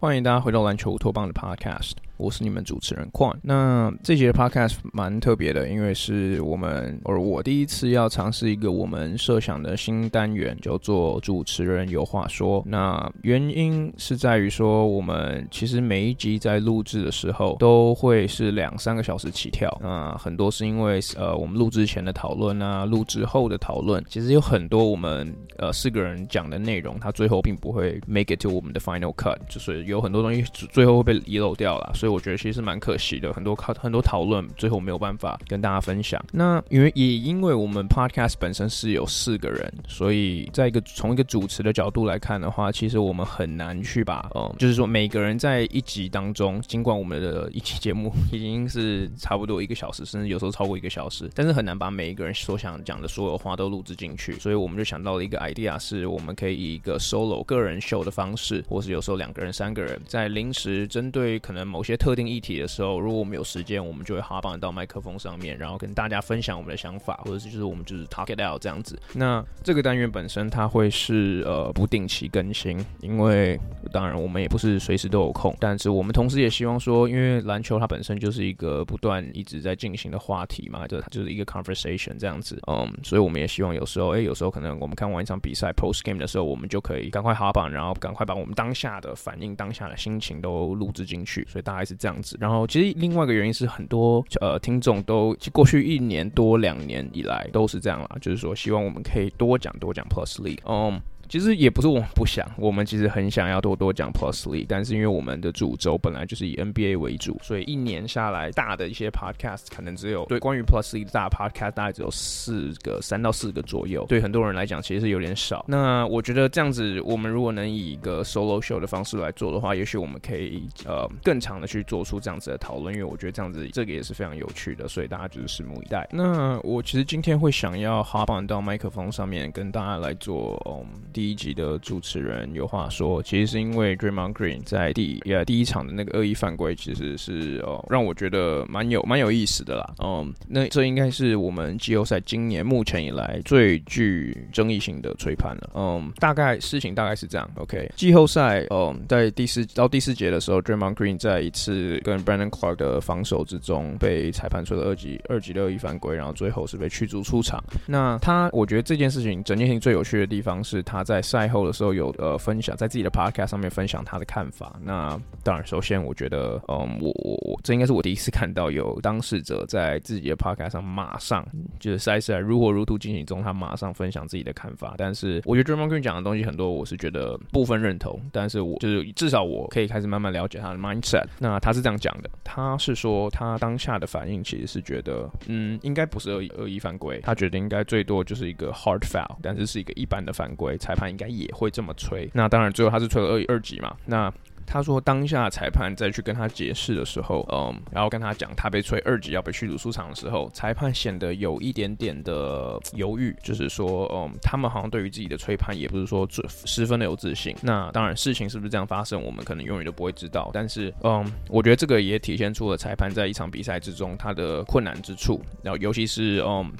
[0.00, 1.99] 欢迎大家回到篮球乌托邦的 Podcast。
[2.20, 3.34] 我是你们主持人 Quan。
[3.42, 12.62] 那这节的 podcast 蛮特别的，因为是我们，而我第一次要尝试一个我们设想的新单元，叫做“主持人有话说”。
[12.68, 19.74] 那原因是在于说，我们其实每一集在录制的时候都会是两三个小时起跳。
[19.80, 32.09] 那很多是因为呃，我们录制前的讨论啊，录制后的讨论，其实有很多我们呃四个人讲的内容，它最后并不会 make it to 我们的 final cut，就是有很多东西最后会被遗漏掉了，所以。
[32.10, 36.22] 我觉得其实蛮可惜的，很多讨很多讨论最后没有办法跟大家分享。
[36.32, 54.32] 那因为也因为我们 podcast 本身是有四个人，所以在一个从一个主持的角度来看的话，其实我们很难去把，嗯，就是说每个人在一集当中，尽管我们的一期节目已经是差不多一个小时，甚至有时候超过一个小时，但是很难把每一个人所想讲的所有话都录制进去。
[54.40, 61.99] 所以我们就想到了一个 idea，是我们可以以一个 solo 个人秀的方式，或是有时候两个人、三个人，在临时针对可能某些。
[62.00, 68.98] 特定议题的时候，如果我们有时间，我们就会哈绑到麦克风上面，然后跟大家分享我们的想法，或者是就是我们就是 talk it out 这样子。
[69.12, 73.60] 那这个单元本身它会是呃不定期更新，因为
[73.92, 82.58] 当然我们也不是随时都有空，但是我们同时也希望说，因为篮球它本身就是一个不断一直在进行的话题嘛，就它就是一个 conversation 这样子。
[82.66, 91.46] 嗯，所以我们也希望有时候，哎、有时候可能我们看完一场比赛 post game 的时候，我们就可以赶快哈绑，然后赶快把我们当下的反应、当下的心情都录制进去。
[91.50, 101.00] 所以大家是这样子，然后其实另外一个原因是很多呃听众都过去一年多两年以来都是这样啦，就是说希望我们可以多讲多讲 Plus League，嗯。
[101.30, 115.64] 其实也不是我们不想，我们其实很想要多多讲 plus Lee，但是因为我们的主轴本来就是以 NBA 为主，所以一年下来大的一些 Podcast 可能只有对关于 plus Lee 的大 Podcast 大概只有四个，三到四个左右，对很多人来讲其实是有点少。
[115.68, 126.08] 那我觉得这样子，我们如果能以一个 Solo Show 的方式来做的话，也许我们可以呃更长的去做出这样子的讨论，因为我觉得这样子这个也是非常有趣的，所以大家就是拭目以待。
[126.10, 131.19] 那我其实今天会想要 hop on 到麦克风上面跟大家来做嗯。
[131.20, 139.94] 第一集的主持人有话说，其实是因为 Draymond Green 在第呃第一场的那个恶意犯规，其实是哦让我觉得蛮有蛮有意思的啦。
[140.02, 145.70] 嗯，那这应该是我们季后赛今年目前以来最具争议性的吹判了。
[145.74, 147.46] 嗯，大概事情大概是这样。
[147.56, 157.62] OK，季后赛嗯在第四到第四节的时候，Draymond Green 在一次跟 Brandon Clark 的防守之中被裁判吹了二级二级的恶意犯规，然后最后是被驱逐出场。
[157.86, 161.04] 那他我觉得这件事情整件事情最有趣的地方是他。
[161.10, 164.76] 在赛后的时候有呃分享，在自己的 podcast 上面分享他的看法。
[164.80, 171.44] 那当然，首先我觉得，嗯，我我我这应该是我第一次看到有当事者在自己的 podcast 上马上
[171.80, 174.94] 就是赛事如火如荼进行中，他马上分享自己的看法。
[174.96, 178.20] 但是我觉得 Draymond Green 讲的东西很多，我是觉得部分认同。
[178.30, 181.26] 但是我就是至少我可以开始慢慢了解他的 mindset。
[181.40, 190.94] 那他是这样讲的，他是说他当下的反应其实是觉得，嗯，应该不是恶意恶意犯规，他觉得应该最多就是一个 hard foul，但是是一个一般的犯规裁。
[191.00, 194.30] 他应该也会这么吹，那当然最后他是吹了二二级嘛，那。
[194.72, 206.24] 他说，当下裁判再去跟他解释的时候，嗯，然后跟他讲他被吹二级要被驱逐出场的时候，裁判显得有一点点的犹豫，就是说，嗯，他们好像对于自己的吹判也不是说
[206.64, 207.52] 十分的有自信。
[207.62, 210.48] 那当然，事情是不是这样发生，我们可能永远都不会知道。
[210.54, 215.42] 但是，嗯，我觉得这个也体现出了裁判在一场比赛之中他的困难之处。
[215.64, 216.70] 然后，尤其是，嗯，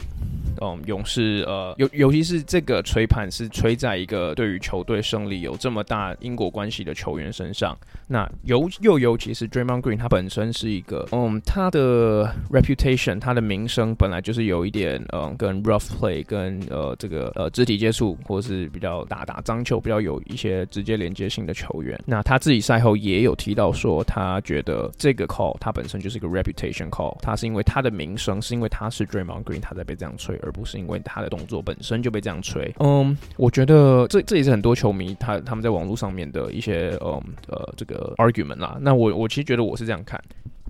[0.61, 7.77] 嗯，勇士，呃，尤尤其是这个吹判是吹在一个对于球队胜利有这么大因果关系的球员身上。
[8.13, 21.97] 那尤又尤其是 Draymond Green，他本身是一个，嗯，他的 reputation，他的名声本来就是有一点，嗯，跟 rough play，跟呃这个呃肢体接触，或是比较打打脏球，比较有一些直接连接性的球员。
[22.05, 32.75] 那他自己赛后也有提到说，他觉得这个 call，他本身就是一个 reputation call，他是因为他的名声，是因为他是 Draymond Green，他在被这样吹，而不是因为他的动作本身就被这样吹。
[32.81, 37.60] 嗯，我觉得这这也是很多球迷他他们在网络上面的一些，嗯呃。
[37.77, 40.23] 这个 argument 啦，那我我其实觉得我是这样看。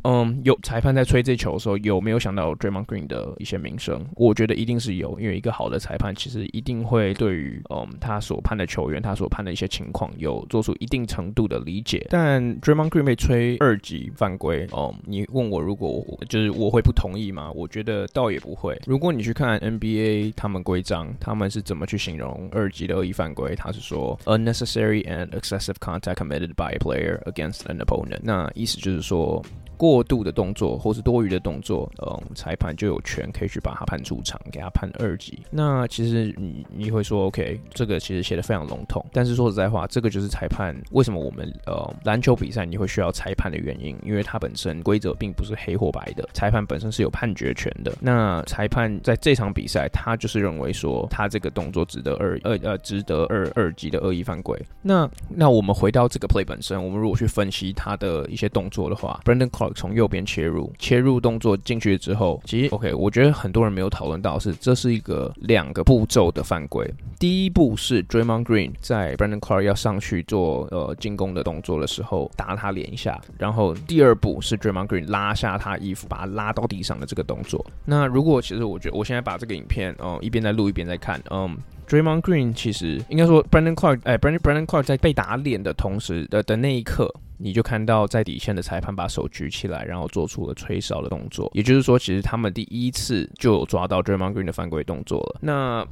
[0.05, 4.05] 嗯，有裁判在吹这球的时候，有没有想到 Draymond Green 的一些名声？
[4.17, 12.07] 我觉得一定是有，因为一个好的裁判其实一定会对于嗯他所判的球员，他所判的一些情况有做出一定程度的理解。
[12.11, 17.51] 但 Draymond Green 被吹二级犯规，嗯，你问我如果就是我会不同意吗？
[17.53, 18.79] 我觉得倒也不会。
[18.87, 23.55] 如果你去看 NBA 他们规章，他们是怎么去形容二级的恶意犯规？
[23.55, 28.21] 他是说 unnecessary and excessive contact committed by a player against an opponent。
[28.23, 29.43] 那意思就是说。
[29.81, 35.37] 过过度的动作或是多余的动作，嗯，裁判就有权可以去把他判出场，给他判二级。
[35.51, 47.93] 那其实你你会说，OK，这个其实写的非常笼统，但是说实在话，这个就是裁判为什么我们呃篮球比赛你会需要裁判的原因，因为它本身规则并不是黑或白的，裁判本身是有判决权的。
[48.01, 54.57] 那裁判在这场比赛，他就是认为说他这个动作值得二二呃值得二二级的恶意犯规。
[54.83, 66.87] 那那我们回到这个 play 本身，我们如果去分析他的一些动作的话，Brandon Clark 从右边切入，切入动作进去之后，其实 OK，我觉得很多人没有讨论到是这是一个两个步骤的犯规。
[67.19, 77.65] 第一步是 Draymond Green 在 Brandon Clark 要上去做呃进攻的动作的时候打他脸一下，然后第二步是 Draymond Green 拉下他衣服，把他拉到地上的这个动作。
[77.87, 81.57] 那如果其实我觉得我现在把这个影片嗯一边在录一边在看嗯。
[81.89, 91.51] Draymond Green 其实应该说，Brandon Clark 哎，Brandon Brandon Clark 在被打脸的同时的的那一刻，你就看到在底线的裁判把手举起来，然后做出了吹哨的动作。
[91.55, 95.41] 也就是说，其实他们第一次就有抓到 Draymond Green 的犯规动作了。
[95.41, 95.87] 那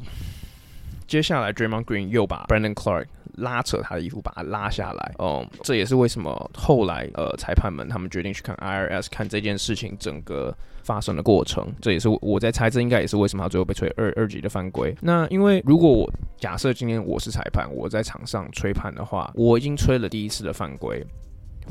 [1.07, 3.07] 接下来，Draymond Green 又把 Brandon Clark
[3.37, 5.15] 拉扯他的衣服，把他拉下来。
[5.19, 10.55] 哦、嗯，这也是为什么后来呃裁判们他们决定去看 IRS 看这件事情整个。
[10.85, 14.95] 发生的过程，这也是我在猜，这应该也是为什么他最后被吹二二级的犯规。
[15.03, 21.05] 那因为如果我假设今天我是裁判，我在场上吹判的话，我已经吹了第一次的犯规。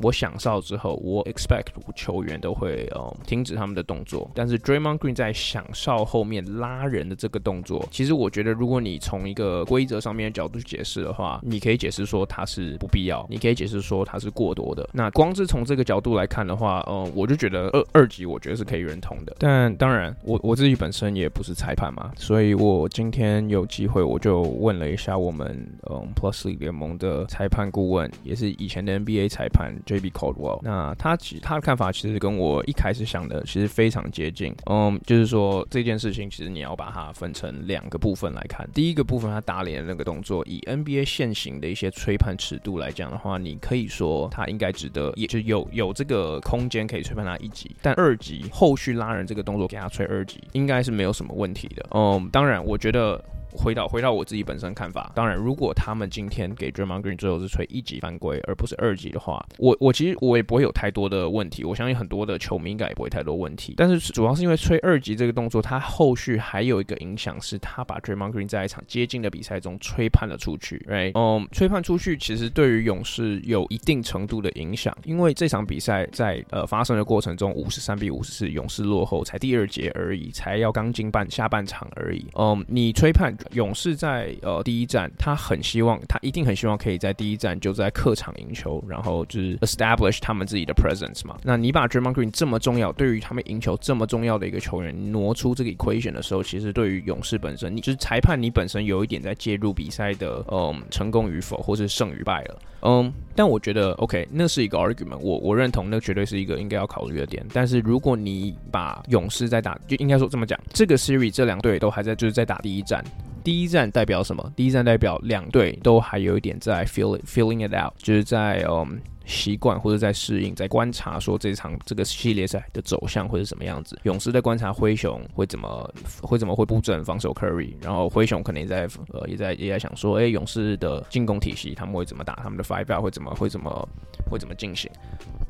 [0.01, 1.65] 我响哨之后，我 expect
[1.95, 4.29] 球员都会呃、停止他们的动作。
[4.33, 14.87] 但是 Draymond Green 在响哨后面拉人的这个动作，其实我觉得，如果你从一个规则上面的角度去解释的话，你可以解释说他是不必要，你可以解释说他是过多的。
[14.93, 19.35] 那光是从这个角度来看的话，嗯，我就觉得二二级我觉得是可以认同的。
[19.39, 29.73] 但当然，我我自己本身也不是裁判嘛，所以我今天有机会我就问了一下我们嗯 Plus League 联盟的裁判顾问，也是以前的 NBA 裁判。
[29.87, 30.11] J.B.
[30.11, 34.53] Caldwell，那他其他的看法其实跟我一开始想的其实非常接近。
[34.69, 38.69] 嗯，就是说这件事情其实你要把它分成两个部分来看。
[38.73, 47.75] 第一个部分，他打脸的那个动作，以 NBA 现行的一些吹判尺度来讲的话，你可以说他应该值得，也就有有这个空间可以吹判他一级。
[47.81, 51.85] 但二级后续拉人这个动作给他吹二级，应该是没有什么问题的。
[51.91, 53.23] 嗯，当然，我觉得。
[53.51, 61.63] 回到回到我自己本身看法，当然，如果他们今天给 Draymond Green 最后是吹一级犯规，而不是二级的话，我我其实我也不会有太多的问题。
[61.63, 63.73] 我相信很多的球迷应该也不会太多问题。
[63.77, 70.85] 但是主要是因为吹二级这个动作，它后续还有一个影响是，他把 Draymond Green 在一场接近的比赛中吹判了出去。
[70.89, 82.25] 哎嗯，吹判出去其实对于勇士有一定程度的影响，因为这场比赛在呃发生的过程中，五十三比五十四，勇士落后才第二节而已，才要刚进半下半场而已。
[82.37, 83.33] 嗯，你吹判。
[83.51, 91.37] 勇士在呃第一战，他很希望，他一定很希望可以在第一战就在客场赢球，然后就是 establish 他们自己的 presence 嘛。
[91.43, 102.59] 那你把 Draymond Green 这么重要，对于他们赢球这么重要的一个球员挪出这个 equation 的时候，其实对于勇士本身，你就是裁判，你本身有一点在介入比赛的，嗯，成功与否，或是胜与败了。
[102.81, 107.43] 嗯，但我觉得 OK，那是一个 argument，我我认同，那绝对是一个应该要考虑的点。
[107.51, 113.03] 但是如果你把勇士在打，就应该说这么讲，这个 series 这两队都还在就是在打第一战。
[113.47, 114.51] 第一站代表什么？
[114.57, 118.99] 第一站代表两队都还有一点在 feel feeling it out，就是在嗯。
[119.27, 123.99] 习惯或者在适应，在观察说这场这个系列赛的走向会是什么样子。
[124.03, 133.87] 勇士在观察灰熊会怎么会怎么会布阵防守 Curry，然后灰熊可能也在呃也在也在想说，哎，勇士的进攻体系他们会怎么打，他们的 five out 会怎么会怎么
[134.31, 134.89] 会怎么进行。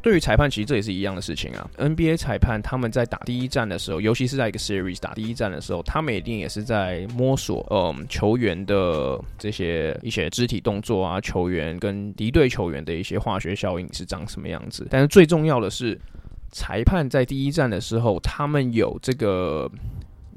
[0.02, 1.70] 对于裁判，其实这也是一样的事情啊。
[1.78, 13.67] NBA 裁判他们在打第一战的时候，尤其是在一个 series 打第一战的时候，他们一定也是在摸索，嗯，球员的这些一些肢体动作啊，球员跟敌对球员的一些化学效。
[13.68, 14.88] 效应是长什么样子？
[14.90, 16.00] 但是最重要的是，
[16.54, 19.70] 裁判在第一站的时候，他们有这个。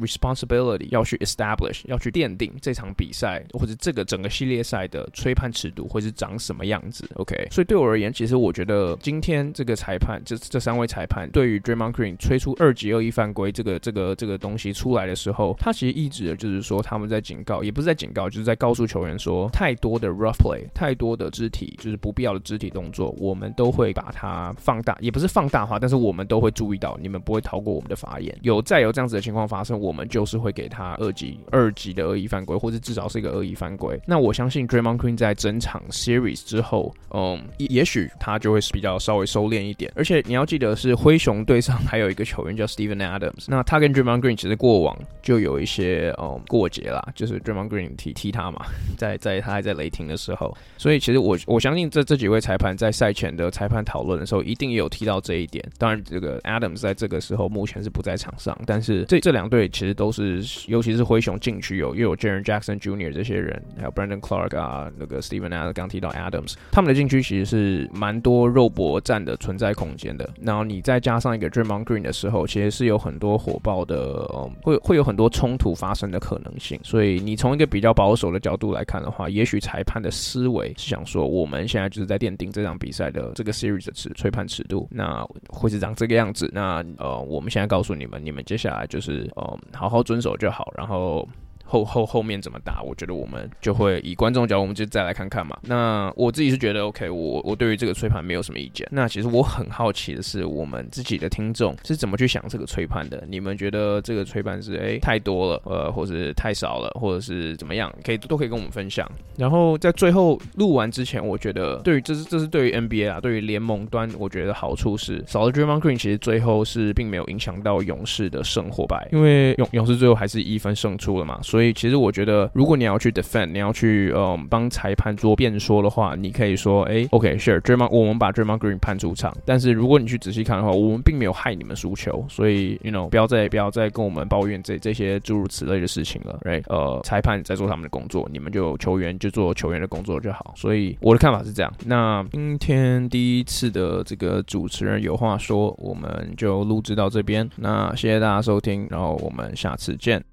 [0.00, 28.36] Responsibility 要去 establish 要去奠定这场比赛或者这个整个系列赛的吹判尺度会是长什么样子？OK，所以对我而言，其实我觉得今天这个裁判，这这三位裁判对于 Draymond Green 吹出二级恶意犯规这个这个这个东西出来的时候，他其实意指的就是说他们在警告，也不是在警告，就是在告诉球员说，太多的 rough play，太多的肢体就是不必要的肢体动作，我们都会把它放大，也不是放大化，但是我们都会注意到，你们不会逃过我们的法眼。
[28.42, 29.89] 有再有这样子的情况发生，我。
[29.90, 34.00] 我们就是会给他二级二级的恶意犯规，或者至少是一个恶意犯规。
[34.06, 39.92] 那我相信 Draymond Green 在整场 Series 之后，嗯，也许他就会比较稍微收敛一点。
[39.96, 48.64] 而且你要记得是灰熊队上还有一个球员叫 Steven Adams，那他跟 Draymond Green 其实过往就有一些嗯过节啦，就是 Draymond Green 踢踢他嘛，
[48.96, 55.64] 在在他还在雷霆的时候，所以其实我我相信这这几位裁判在赛前的裁判讨论的时候，一定也有提到这一点。
[55.78, 63.10] 当然，这个 Adams 在这个时候目前是不在场上，但是这这两队其实都是，尤其是灰熊禁区有又有 Jaren Jackson Jr.
[63.10, 70.28] 这些人，还有 Brandon Clark 啊，那个 Steven Adams 刚提到 Adams，他们的禁区其实是蛮多肉搏战的存在空间的。
[70.42, 76.78] 然后你再加上一个 Draymond Green 的时候，其实是有很多火爆的，嗯，会会有很多冲突发生的可能性。
[76.82, 86.50] 所以你从一个比较保守的角度来看的话，也许裁判的思维是想说，我们现在就是在奠定这场比赛的这个 series 的尺吹判尺度，那会是长这个样子。
[86.52, 91.28] 那呃，我们现在告诉你们，你们接下来就是呃，好好遵守就好，然后。
[91.70, 92.82] 后后后面怎么打？
[92.82, 95.56] 我觉得我们就会以观众角，我们就再来看看嘛。
[95.62, 98.88] 那我自己是觉得，OK，我我对于这个吹盘没有什么意见。
[98.90, 103.22] 那其实我很好奇的是，我们自己的听众是怎么去想这个吹盘的？
[103.28, 107.94] 你们觉得这个吹盘是诶太多了，呃，或者是太少了，或者是怎么样？
[108.04, 109.08] 可以都可以跟我们分享。
[109.36, 121.59] 然后在最后录完之前，我觉得对于这是这是对于 NBA 啊，对于联盟端，我觉得好处是少了 Draymond Green，其实最后是并没有影响到勇士的胜或败，因为勇勇士最后还是一分胜出了嘛，所以。
[121.60, 129.36] 所以其实我觉得，如果你要去 defend，你要去嗯帮裁判做辩说的话，你可以说，哎，OK，Sure，Draymond，我们把 dream on Green 判出场。
[129.44, 136.62] 但是如果你去仔细看的话，我们并没有害你们输球，所以，you know，不要再不要再跟我们抱怨这这些诸如此类的事情了，right？
[136.68, 140.54] 呃，裁判在做他们的工作，你们就球员就做球员的工作就好。
[140.56, 141.70] 所以我的看法是这样。
[141.84, 147.46] 那今天第一次的这个主持人有话说，我们就录制到这边。
[147.56, 150.24] 那谢谢大家收听，然后我们下次见。